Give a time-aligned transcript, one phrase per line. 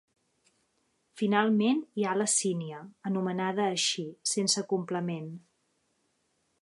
[1.21, 2.79] Finalment, hi ha la Sínia,
[3.11, 5.29] anomenada així, sense complement.